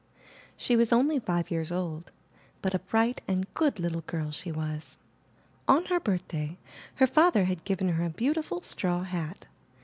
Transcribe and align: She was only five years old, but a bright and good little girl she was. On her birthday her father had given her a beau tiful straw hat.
She 0.57 0.75
was 0.75 0.91
only 0.91 1.19
five 1.19 1.51
years 1.51 1.71
old, 1.71 2.11
but 2.63 2.73
a 2.73 2.79
bright 2.79 3.21
and 3.27 3.45
good 3.53 3.79
little 3.79 4.01
girl 4.01 4.31
she 4.31 4.51
was. 4.51 4.97
On 5.67 5.85
her 5.85 5.99
birthday 5.99 6.57
her 6.95 7.05
father 7.05 7.43
had 7.45 7.65
given 7.65 7.89
her 7.89 8.03
a 8.05 8.09
beau 8.09 8.33
tiful 8.33 8.63
straw 8.63 9.03
hat. 9.03 9.45